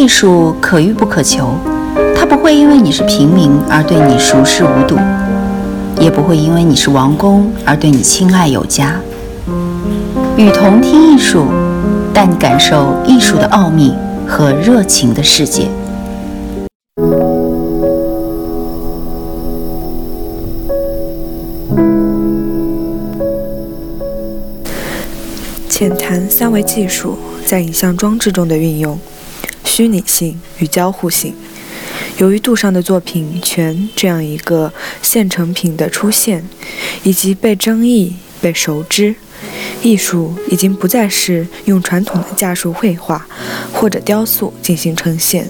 [0.00, 1.50] 艺术可遇不可求，
[2.16, 4.96] 它不会因为你是平民而对你熟视无睹，
[6.00, 8.98] 也不会因为你是王公而对你青睐有加。
[10.38, 11.44] 与同听艺术，
[12.14, 13.92] 带你感受艺术的奥秘
[14.26, 15.68] 和热情的世界。
[25.68, 28.98] 浅谈三维技术在影像装置中的运用。
[29.80, 31.34] 虚拟性与交互性。
[32.18, 34.70] 由于杜尚的作品《全》这样一个
[35.00, 36.46] 现成品的出现，
[37.02, 39.14] 以及被争议、被熟知，
[39.82, 43.26] 艺术已经不再是用传统的架术绘画
[43.72, 45.48] 或者雕塑进行呈现。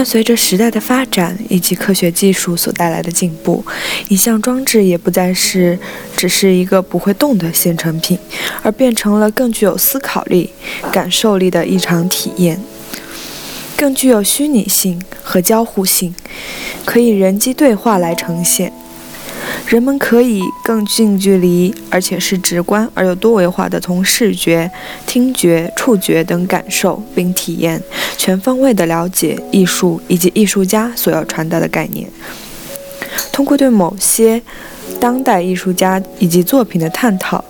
[0.00, 3.62] 伴随着时代的发展以及科学技术所带来的进步，
[4.08, 5.78] 一项装置也不再是
[6.16, 8.18] 只是一个不会动的现成品，
[8.62, 10.48] 而变成了更具有思考力、
[10.90, 12.58] 感受力的一场体验，
[13.76, 16.14] 更具有虚拟性和交互性，
[16.86, 18.72] 可以人机对话来呈现。
[19.66, 24.70] 人们可以更近距离，而且是直观而又多维化的从视觉、
[25.06, 27.80] 听觉、触觉等感受并体验，
[28.16, 32.10] 全方位的了解艺术以及艺术家所要传达的概念。
[33.32, 34.42] 通过对某些
[34.98, 37.44] 当代艺术家以及作品的探讨，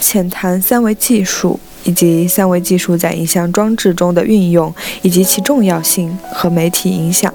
[0.00, 7.32] 浅谈三维技术以及三维技术在影像装置中的运用以及其重要性和媒体影响，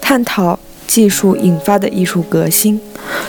[0.00, 0.58] 探讨。
[0.88, 2.80] 技术引发的艺术革新，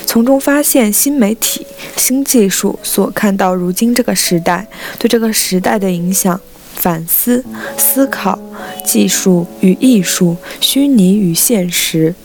[0.05, 4.65] 从中发现新媒体、新技术所看到如今这个时代
[4.97, 6.39] 对这个时代的影响，
[6.73, 7.43] 反思、
[7.77, 8.39] 思考
[8.85, 12.15] 技术与艺术、虚拟与现实。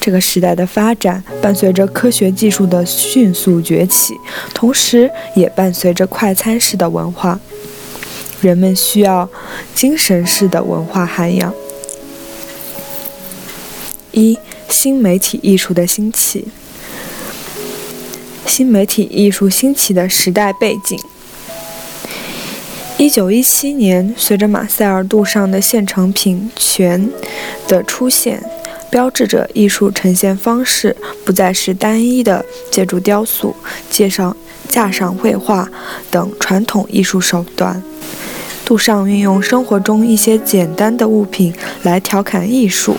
[0.00, 4.14] 这个时代的发展伴随着科学技术的迅速崛起，
[4.54, 7.40] 同时也伴随着快餐式的文化。
[8.40, 9.28] 人们需要
[9.74, 11.52] 精神式的文化涵养。
[14.14, 14.38] 一
[14.68, 16.46] 新媒体艺术的兴起，
[18.46, 20.96] 新媒体艺术兴起的时代背景。
[22.96, 27.08] 一九一七年，随着马塞尔·杜尚的现成品《全》
[27.68, 28.40] 的出现，
[28.88, 33.54] 标志着艺术呈现方式不再是单一的借助雕塑、
[33.90, 34.36] 介绍、
[34.68, 35.68] 架上绘画
[36.12, 37.82] 等传统艺术手段。
[38.64, 41.52] 杜尚运用生活中一些简单的物品
[41.82, 42.96] 来调侃艺术，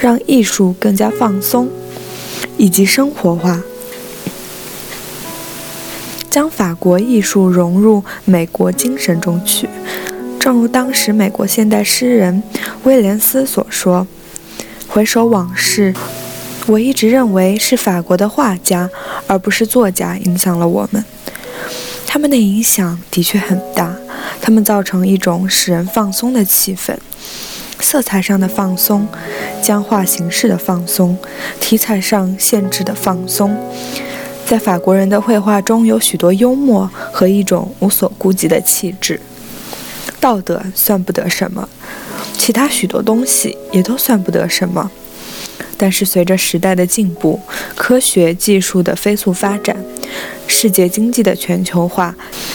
[0.00, 1.68] 让艺术更加放松
[2.56, 3.62] 以及生活化，
[6.28, 9.68] 将法国艺术融入美国精神中去。
[10.40, 12.42] 正如当时美国现代诗人
[12.82, 14.06] 威廉斯所说
[14.88, 15.94] ：“回首往事，
[16.66, 18.90] 我一直认为是法国的画家
[19.28, 21.04] 而不是作家影响了我们。
[22.06, 23.94] 他们的影响的确很大。”
[24.40, 26.96] 它们造成一种使人放松的气氛，
[27.80, 29.06] 色彩上的放松，
[29.62, 31.16] 僵化形式的放松，
[31.60, 33.56] 题材上限制的放松。
[34.46, 39.20] 在法国人的绘画中有许多幽默和一种无所顾忌的气质。
[40.20, 41.68] 道德算不得什么，
[42.36, 44.90] 其他许多东西也都算不得什么。
[45.76, 47.40] 但是随着时代的进步，
[47.74, 49.76] 科学技术的飞速发展，
[50.46, 52.14] 世界经济的全球化。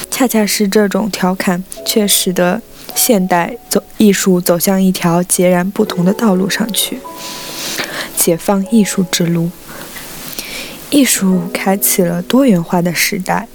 [0.10, 2.62] 恰恰是这种调侃，却使得
[2.96, 7.00] 现代走艺术走向一条截然不同的道路上去。
[8.16, 9.50] 解放艺术之路，
[10.92, 13.48] 艺术开启了多元化的时代。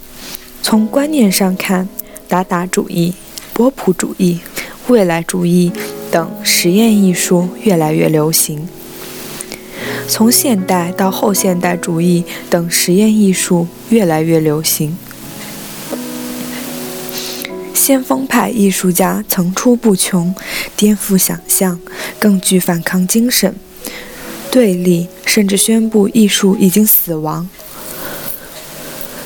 [0.61, 1.89] 从观念上看，
[2.27, 3.15] 达达主义、
[3.53, 4.41] 波普主义、
[4.89, 5.71] 未来主义
[6.11, 8.69] 等实验艺术越来越流行。
[10.09, 14.97] 从现代到后现代主义等实验艺术越来越流行。
[17.75, 20.35] 先锋派艺术家层出不穷，
[20.77, 21.79] 颠覆想象，
[22.19, 23.55] 更具反抗精神。
[24.51, 27.49] 对立甚至宣布艺术已经死亡。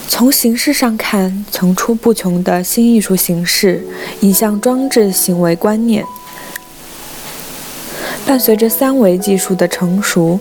[0.08, 3.86] 从形式上看，层出不穷的新艺术形式，
[4.20, 6.04] 影像装置行为观念，
[8.26, 10.38] 伴随着三维技术的成熟，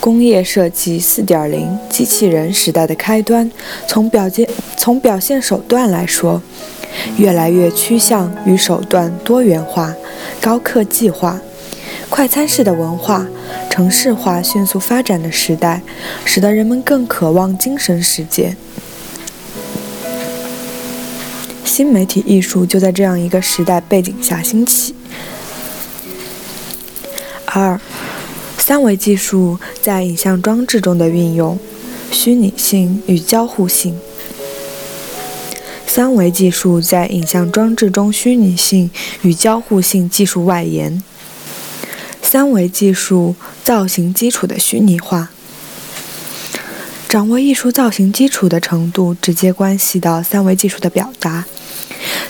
[0.00, 3.50] 工业设计4.0机器人时代的开端。
[3.86, 6.42] 从表现从表现手段来说。
[7.16, 9.94] 越来越趋向于手段多元化、
[10.42, 11.40] 高科技化、
[12.10, 13.26] 快餐式的文化、
[13.70, 15.80] 城市化迅速发展的时代，
[16.26, 18.54] 使得人们更渴望精神世界。
[21.64, 24.94] 新媒体艺术就在这样一个时代背景下兴起。
[27.54, 27.78] 二、
[28.56, 31.58] 三维技术在影像装置中的运用，
[32.10, 33.94] 虚拟性与交互性。
[35.86, 38.90] 三维技术在影像装置中虚拟性
[39.20, 41.02] 与交互性技术外延。
[42.22, 45.28] 三维技术造型基础的虚拟化，
[47.06, 51.44] 掌握艺术造型基础的程度，直接关系到三维技术的表达。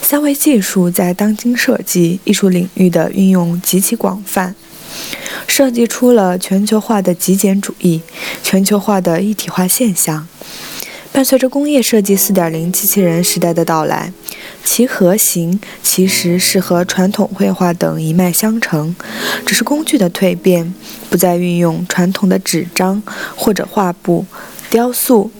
[0.03, 4.57] 三维技术在当今设计艺术领域的运用极其广泛，
[5.47, 8.01] 设计出了全球化的极简主义、
[8.43, 10.27] 全球化的一体化现象。
[11.13, 14.11] 伴随着工业设计4.0机器人时代的到来，
[14.65, 18.97] 其核心其实是和传统绘画等一脉相承，
[19.45, 20.73] 只是工具的蜕变，
[21.11, 23.03] 不再运用传统的纸张
[23.37, 24.25] 或者画布、
[24.71, 25.31] 雕塑。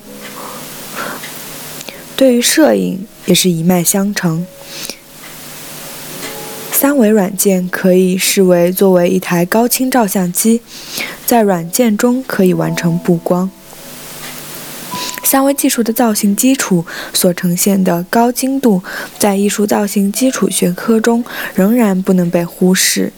[2.15, 4.47] 对于摄影也是一脉相承。
[6.83, 10.61] 三维软件可以视为作为一台高清照相机，
[11.25, 13.49] 在软件中可以完成布光。
[15.23, 16.85] 三维技术的造型基础
[17.15, 18.83] 所呈现的高精度，
[19.17, 21.25] 在艺术造型基础学科中
[21.55, 23.13] 仍然不能被忽视。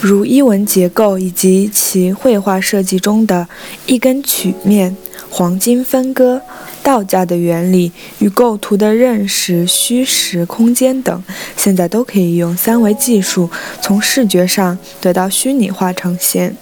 [0.00, 3.48] 如衣纹结构以及其绘画设计中的
[3.86, 4.96] 一根曲面、
[5.28, 6.42] 黄金分割、
[6.82, 11.22] 道家的原理与构图的认识虚实空间等，
[11.56, 13.48] 现在都可以用三维技术
[13.80, 16.56] 从视觉上得到虚拟化呈现。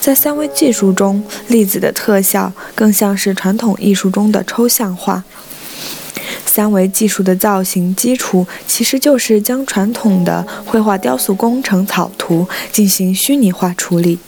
[0.00, 5.24] 在三维技术中，粒子的特效更像是传统艺术中的抽象化。
[6.44, 14.18] 三维技术的造型基础其实就是将传统的绘画、雕塑工程草图进行虚拟化处理。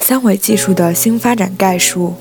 [0.00, 2.14] 三维技术的新发展概述：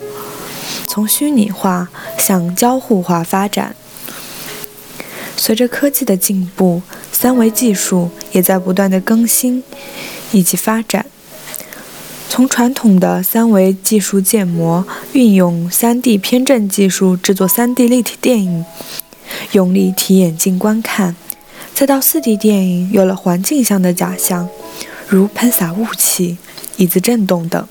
[0.88, 3.76] 从虚拟化向交互化发展。
[5.36, 6.82] 随着科技的进步，
[7.12, 9.64] 三维技术也在不断的更新。
[10.36, 11.06] 以及发展，
[12.28, 18.66] 从传统的三维技术建模，运用 3D 偏振技术制作 3D 立体电影，
[19.52, 21.16] 用立体眼镜观看，
[21.76, 24.50] 再到 4D 电影有了环境下的假象，
[25.08, 26.40] 如喷洒雾气、
[26.78, 27.68] 椅子震动等，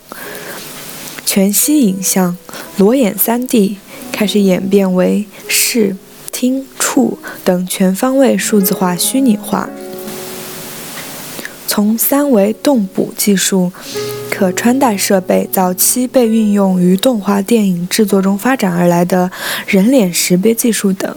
[1.35, 2.37] 全息影像、
[2.77, 3.77] 裸眼 3D
[4.13, 5.97] 开始演变为视、
[6.31, 9.71] 听、触等全方位数字化虚拟化。
[11.67, 13.73] 从三维动捕技术、
[14.31, 19.31] 可穿戴设备早期被运用于动画电影制作中发展而来的
[19.67, 21.17] 人脸识别技术等，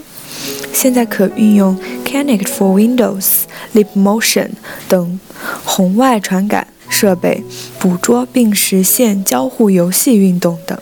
[0.72, 3.42] 现在可运用 Kinect for Windows、
[3.74, 4.52] Leap Motion
[4.88, 5.20] 等
[5.66, 7.44] 红外传感设备
[7.78, 10.80] 捕捉并实现交互游戏运动等。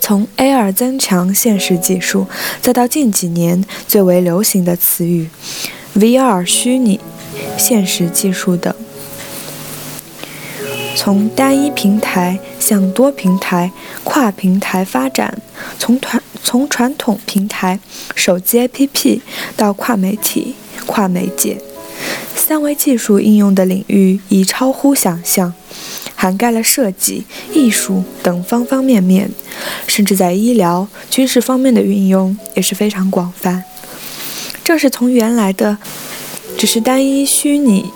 [0.00, 2.28] 从 AR 增强现实技术，
[2.60, 5.28] 再到近几年最为流行的词语。
[5.96, 7.00] VR 虚拟
[7.58, 8.72] 现实技术等，
[10.94, 13.72] 从单一平台向多平台、
[14.04, 15.38] 跨平台发展，
[15.78, 17.80] 从传从传统平台、
[18.14, 19.20] 手机 APP
[19.56, 20.54] 到跨媒体、
[20.86, 21.58] 跨媒介，
[22.34, 25.54] 三维技术应用的领域已超乎想象，
[26.14, 29.30] 涵盖了设计、艺术等方方面面，
[29.86, 33.64] 甚至在医疗、军事方面的运用也是非常广泛。
[34.62, 35.78] 正是从原来的
[36.56, 37.90] 只是单一虚拟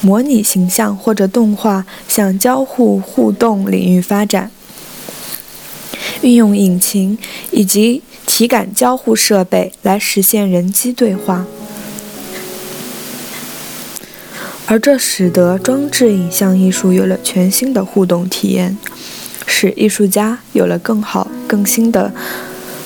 [0.00, 4.50] 模拟形象或者动画向交互互动领域发展，
[6.22, 7.18] 运用引擎
[7.50, 11.46] 以及体感交互设备来实现人机对话，
[14.66, 18.76] 而这使得装置影像艺术有了全新的互动体验，
[19.46, 22.12] 使艺术家有了更好、更新的。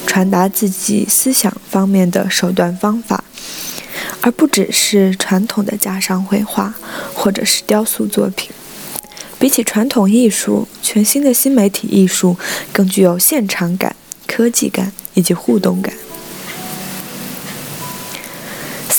[0.06, 3.22] 传达自己思想方面的手段方法，
[4.20, 6.75] 而不只是传统的加上绘画
[7.14, 8.50] 或者是雕塑作品。
[9.38, 12.37] 比起传统艺术，全新的新媒体艺术
[12.72, 13.94] 更具有现场感、
[14.26, 15.94] 科技感以及互动感。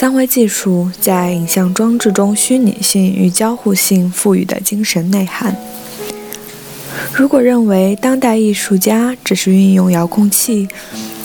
[0.01, 5.55] 三维技术在影像装置中虚拟性与交互性赋予的精神内涵。
[7.13, 10.67] 如果认为当代艺术家只是运用遥控器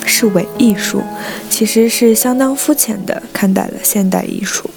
[0.05, 1.03] 是伪艺术，
[1.49, 4.69] 其实是相当肤浅的看待了现代艺术。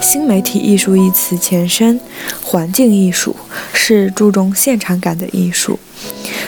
[0.00, 1.98] 新媒体艺术一词前身，
[2.44, 3.34] 环境艺术
[3.72, 5.80] 是注重现场感的艺术。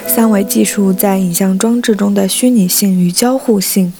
[0.06, 3.92] 三维技术在影像装置中的虚拟性与交互性，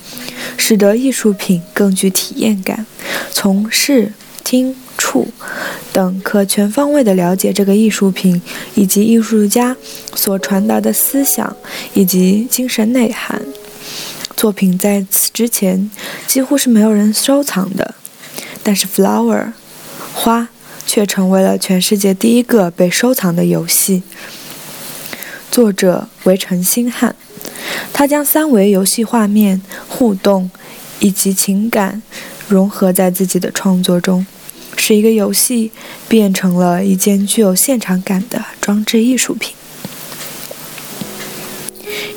[0.57, 2.87] 使得艺术品更具体验感，
[3.33, 4.77] 从视听。
[4.97, 5.27] 触
[5.93, 8.41] 等可全方位地了解这个艺术品
[8.77, 9.77] 以及艺术家
[10.15, 11.55] 所传达的思想
[11.95, 13.43] 以及精神内涵。
[14.37, 15.91] 作品在此之前
[16.29, 17.97] 几乎是没有人收藏的，
[18.63, 19.53] 但是 Flower
[20.15, 20.49] 花
[20.87, 24.05] 却成为了全世界第一个被收藏的游戏。
[25.51, 27.17] 作者为陈星汉。
[27.93, 30.51] 他将三维游戏画面、互动
[30.99, 32.03] 以及情感
[32.49, 34.27] 融合在自己的创作中，
[34.77, 35.71] 使一个游戏
[36.09, 39.55] 变成了一件具有现场感的装置艺术品。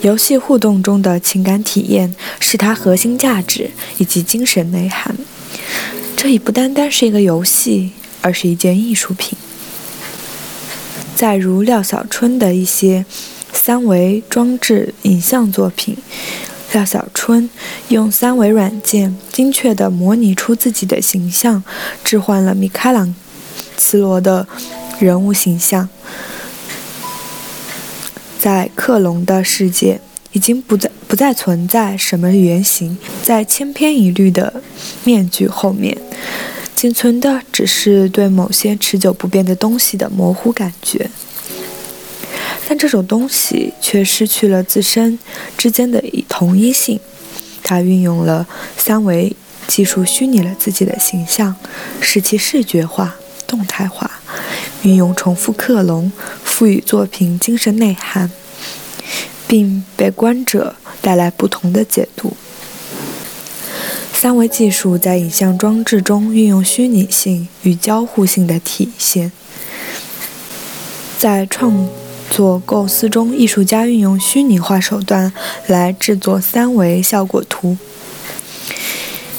[0.01, 5.15] 游戏互动中的情感体验是它核心价值以及精神内涵。
[6.15, 9.37] 这已不单单是一个游戏，而是一件艺术品。
[11.15, 13.05] 再如廖小春的一些
[13.57, 15.97] 三维装置影像作品，
[16.71, 17.49] 廖小春
[17.89, 21.61] 用三维软件精确地模拟出自己的形象，
[22.03, 23.13] 置换了米开朗
[23.75, 24.47] 基罗的
[24.99, 25.89] 人物形象。
[28.39, 29.99] 在克隆的世界，
[30.31, 34.61] 已经不再不再存在什么原型，在千篇一律的
[35.03, 35.97] 面具后面，
[36.73, 41.09] 仅存的只是对某些持久不变的东西的模糊感觉。
[42.67, 45.17] 但这种东西却失去了自身
[45.57, 46.99] 之间的同一性。
[47.63, 48.45] 它运用了
[48.77, 49.33] 三维
[49.67, 51.55] 技术，虚拟了自己的形象，
[52.01, 53.15] 使其视觉化、
[53.47, 54.11] 动态化。
[54.83, 56.11] 运用重复克隆，
[56.43, 58.29] 赋予作品精神内涵，
[59.47, 62.37] 并被观者带来不同的解读。
[64.13, 69.31] 三维技术在影像装置中运用虚拟性与交互性的体现。
[71.17, 71.89] 在创
[72.29, 75.31] 做构思中，艺术家运用虚拟化手段
[75.67, 77.77] 来制作三维效果图。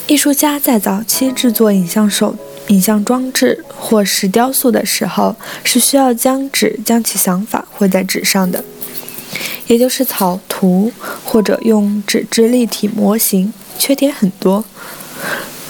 [0.06, 2.36] 艺术家在早期制作影像手。
[2.68, 8.62] 影像装置或是雕塑的时候，是需要将纸将其想法绘在纸上的，
[9.68, 10.92] 也就是草图
[11.24, 14.62] 或者用纸质立体模型，缺点很多，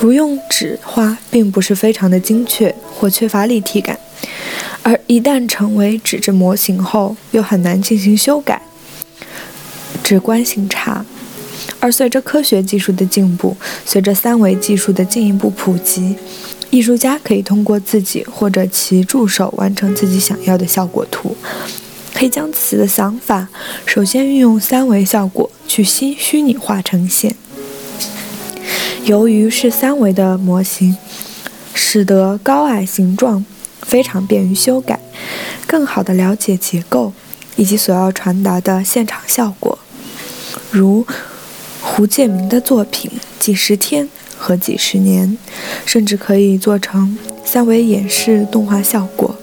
[0.00, 3.96] 如用纸画并不是非常的精确或缺乏立体感，
[4.88, 8.62] 而一旦成为纸质模型后，又很难进行修改，
[10.02, 11.04] 直观性差。
[11.78, 13.54] 而随着科学技术的进步，
[13.84, 16.16] 随着三维技术的进一步普及。
[16.70, 21.36] 艺术家可以通过自己或者其助手完成自己想要的效果图，
[22.14, 23.46] 可以将自己的想法
[23.84, 27.34] 首先运用三维效果去新虚拟化呈现。
[29.04, 30.96] 由于是三维的模型，
[31.74, 33.44] 使得高矮形状
[33.88, 35.00] 非常便于修改，
[35.66, 37.12] 更好地了解结构
[37.56, 39.76] 以及所要传达的现场效果，
[40.70, 41.04] 如
[41.80, 44.04] 胡建明的作品《几十天》。
[44.40, 45.36] 和几十年，
[45.84, 49.34] 甚至可以做成三维演示动画效果，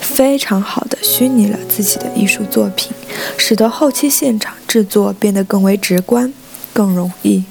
[0.00, 2.90] 非常好的虚拟了自己的艺术作品，
[3.36, 6.34] 使得后期现场制作变得更为直观、
[6.72, 7.44] 更容易。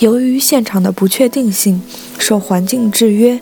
[0.00, 1.80] 由于现场的不确定性、
[2.18, 3.40] 受环境制约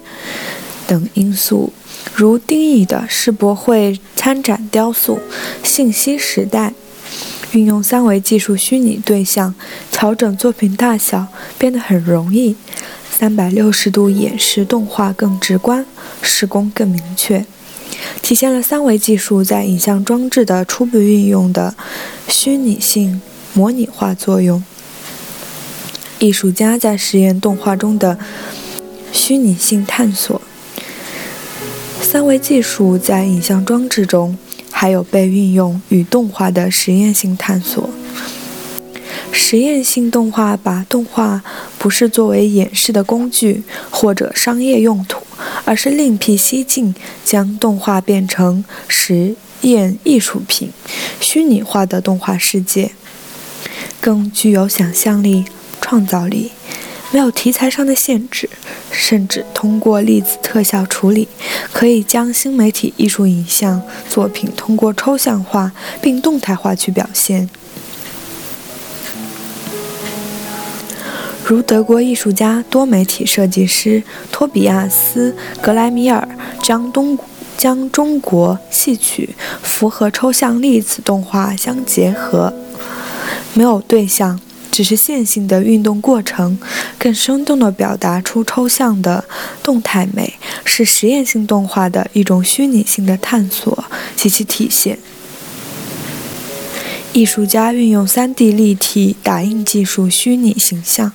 [0.87, 1.73] 等因素，
[2.15, 5.19] 如丁乙的世博会参展雕塑
[5.67, 6.71] 《信息时代》。
[7.53, 9.55] 运用三维技术虚拟对象，
[9.91, 12.57] 调整作品大小变得很容易。
[13.11, 15.87] 三百六十度演示动画更直观，
[16.21, 17.47] 施工更明确，
[18.21, 21.75] 体现了三维技术在影像装置的初步运用的
[22.29, 23.23] 虚拟性
[23.55, 24.63] 模拟化作用。
[26.19, 28.19] 艺术家在实验动画中的
[29.13, 30.43] 虚拟性探索。
[32.09, 34.39] 三维技术在影像装置中。
[34.71, 37.89] 还有被运用与动画的实验性探索。
[39.33, 41.43] 实验性动画把动画
[41.79, 45.23] 不是作为演示的工具或者商业用途，
[45.65, 46.95] 而是另辟蹊径，
[47.25, 50.71] 将动画变成实验艺术品。
[51.21, 52.93] 虚拟化的动画世界
[53.99, 55.47] 更具有想象力、
[55.81, 56.53] 创造力。
[57.13, 58.51] 没有题材上的限制，
[58.91, 61.29] 甚至通过粒子特效处理，
[61.73, 67.49] 可以将新媒体艺术影像作品通过抽象化并动态化去表现。
[71.45, 74.03] 如德国艺术家、多媒体设计师
[74.33, 76.29] 托比亚斯·格莱米尔
[76.61, 77.17] 将东
[77.57, 82.53] 将中国戏曲符合抽象粒子动画相结合，
[83.55, 84.41] 没有对象。
[84.77, 86.59] 只是线性的运动过程，
[86.99, 89.25] 更生动地表达出抽象的
[89.63, 90.35] 动态美，
[90.67, 94.99] 是实验性动画的一种虚拟性的探索及其体现。
[97.15, 101.11] 艺术家运用 3D 立体打印技术虚拟形象。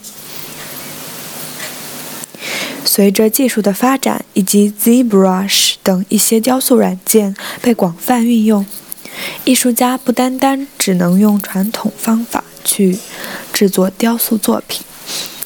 [2.83, 8.65] 随着技术的发展，以及 ZBrush 等一些雕塑软件被广泛运用，
[9.45, 12.43] 艺术家不单单只能用传统方法。
[12.63, 12.97] 去
[13.51, 14.83] 制作雕塑作品，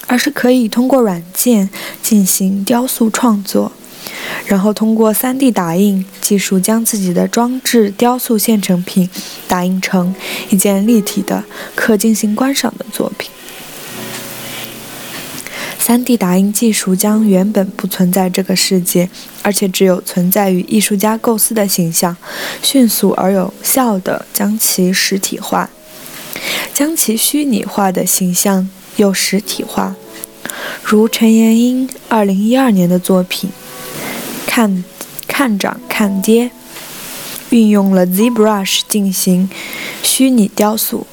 [0.08, 1.70] 而是可以通过软件
[2.02, 3.72] 进行雕塑创作，
[4.46, 9.10] 然后通过 3D 打印技术将自己的装置雕塑现成品
[9.48, 10.14] 打印成
[10.50, 11.44] 一件立体的、
[11.76, 13.30] 可进行观赏的作品。
[15.80, 19.08] 3D 打印技术将原本不存在这个世界，
[19.44, 22.18] 而且只有存在于艺术家构思的形象，
[22.64, 25.70] 迅速而有效地将其实体化，
[26.74, 29.96] 将其虚拟化的形象又实体化。
[30.84, 33.50] 如陈妍英2012年的作品
[34.50, 34.84] 《看
[35.28, 36.46] 看涨看跌》，
[37.50, 39.50] 运用了 ZBrush 进行
[40.04, 41.08] 虚拟雕塑，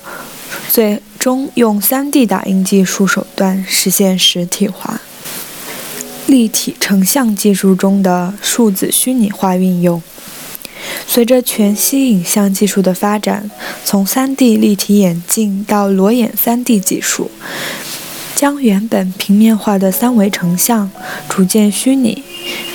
[0.71, 1.03] 最。
[1.23, 5.01] 终用 3D 打印技术手段实现实体化、
[6.27, 10.03] 立体成像技术中的数字虚拟化运用。
[11.07, 13.51] 随着全息影像技术的发展，
[13.85, 17.31] 从 3D 立体眼镜到裸眼 3D 技术，
[18.35, 20.91] 将原本平面化的三维成像
[21.29, 22.23] 逐渐虚拟，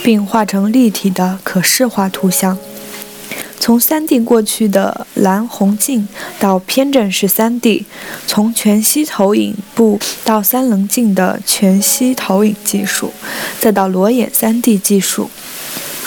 [0.03, 2.57] 并化成立体的可视化图像。
[3.59, 6.07] 从 3D 过去的蓝红镜
[6.39, 7.83] 到偏振式 3D，
[8.25, 13.11] 从全息投影布到三棱镜的全息投影技术，
[13.59, 15.29] 再到裸眼 3D 技术，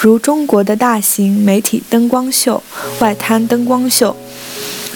[0.01, 2.63] 如中国的大型媒体灯光秀、
[2.99, 4.15] 外滩灯光秀，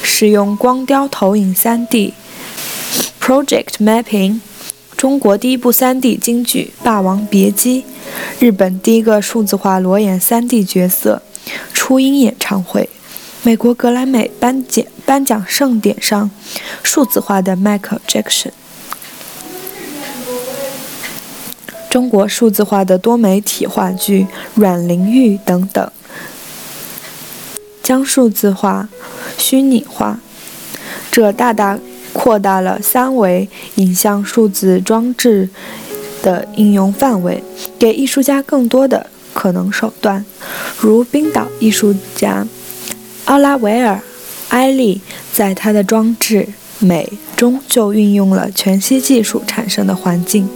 [0.01, 2.13] 使用光雕投影 3D
[3.21, 4.39] Project Mapping，
[4.97, 7.81] 中国第一部 3D 京剧《霸王别姬》，
[8.39, 11.21] 日本第一个数字化裸眼 3D 角色。
[11.71, 12.89] 初音演唱会，
[13.43, 16.31] 美国格莱美颁奖颁奖盛典上，
[16.81, 18.50] 数字化的 Michael Jackson，
[21.95, 24.23] 中国数字化的多媒体话剧
[24.53, 25.89] 《阮玲玉》等等，
[27.81, 28.89] 将数字化、
[29.37, 30.19] 虚拟化，
[31.09, 31.79] 这大大
[32.11, 35.47] 扩大了三维影像数字装置
[36.21, 37.41] 的应用范围，
[37.79, 39.07] 给艺术家更多的。
[39.33, 40.25] 可能手段，
[40.77, 42.45] 如冰岛艺术家
[43.24, 43.96] 奥拉维尔·
[44.50, 45.00] 埃利
[45.31, 46.50] 在他的装置
[46.85, 50.50] 《美》中就运用了全息技术产生的环境。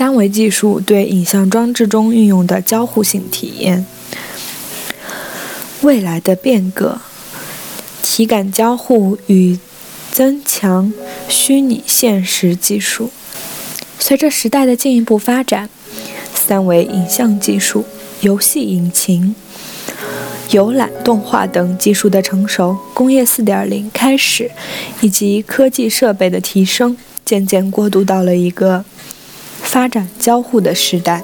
[0.00, 3.84] 三维技术对影像装置中运用的交互性体验。
[5.82, 6.98] 未来的变革，
[8.00, 9.58] 体感交互与
[10.10, 10.90] 增强
[11.28, 13.10] 虚拟现实技术，
[13.98, 15.68] 随着时代的进一步发展。
[16.34, 17.84] 三维影像技术、
[18.22, 19.34] 游戏引擎、
[20.50, 24.50] 游览动画等技术的成熟，工业4.0开始，
[25.02, 28.82] 以及科技设备的提升，渐渐过渡到了一个
[29.70, 31.22] 发展交互的时代。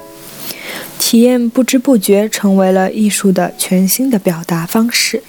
[0.97, 5.21] 体验不知不觉成为了艺术的全新的表达方式。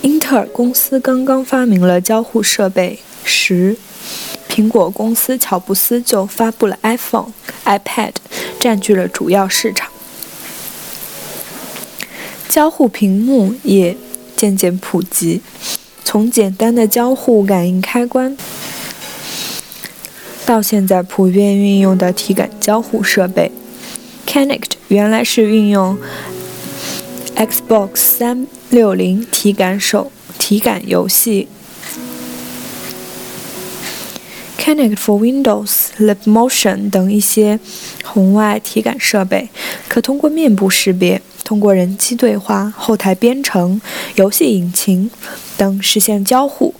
[0.00, 3.76] 英特尔公司刚刚发明了交互设备十。
[4.48, 7.32] 苹果公司乔布斯就发布了 iPhone、
[7.66, 8.12] iPad，
[8.58, 9.90] 占据了主要市场。
[12.48, 13.94] 交互屏幕也
[14.34, 15.42] 渐渐普及，
[16.02, 18.34] 从简单的交互感应开关，
[20.46, 23.50] 到现在普遍运用的体感交互设备。
[24.26, 25.98] Kinect 原来是运用
[27.34, 27.88] Xbox
[28.70, 31.48] 360体感手体感游戏。
[34.56, 37.58] Kinect for Windows、LiveMotion 等一些
[38.04, 39.48] 红外体感设备，
[39.88, 43.80] 可通过面部识别、通过人机对话、后台编程、
[44.14, 45.10] 游戏引擎
[45.56, 46.74] 等实现交互，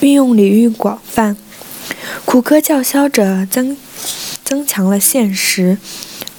[0.00, 1.36] 运用领域广泛。
[2.24, 3.76] 谷歌叫嚣着增
[4.44, 5.78] 增强了现实，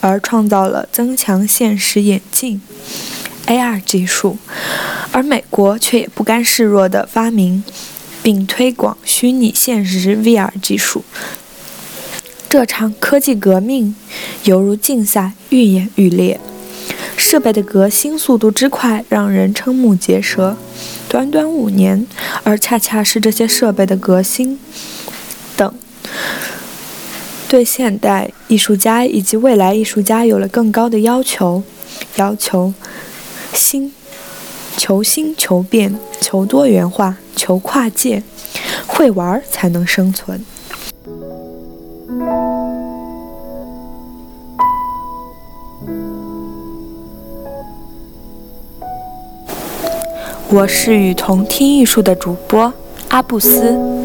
[0.01, 2.61] 而创造了增强现实眼镜
[3.47, 4.37] AR 技术，
[5.11, 7.63] 而美国却也不甘示弱的发明。
[8.25, 11.05] 并推广虚拟现实 VR 技术。
[12.49, 13.95] 这场科技革命
[14.45, 16.39] 犹如竞赛，愈演愈烈。
[17.15, 20.57] 设备的革新速度之快，让人瞠目结舌。
[21.07, 22.07] 短短五年，
[22.43, 24.59] 而恰恰是这些设备的革新，
[27.47, 31.63] 对现代艺术家以及未来艺术家有了更高的要求。
[32.15, 32.73] 要求
[33.53, 33.91] 新。
[34.77, 38.21] 求新求变，求多元化，求跨界，
[38.85, 40.45] 会玩才能生存。
[50.49, 52.71] 我是与同听艺术的主播
[53.07, 54.04] 阿布斯。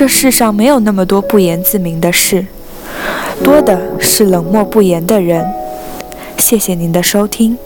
[0.00, 2.46] 这世上没有那么多不言自明的事。
[3.44, 5.44] 多的是冷漠不言的人。
[6.38, 7.58] 谢谢您的收听。